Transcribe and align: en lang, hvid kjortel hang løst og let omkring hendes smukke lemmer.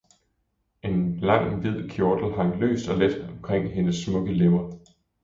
en 0.89 0.95
lang, 1.31 1.43
hvid 1.59 1.77
kjortel 1.91 2.33
hang 2.37 2.53
løst 2.63 2.89
og 2.95 2.97
let 3.03 3.19
omkring 3.29 3.69
hendes 3.75 4.01
smukke 4.07 4.39
lemmer. 4.41 4.91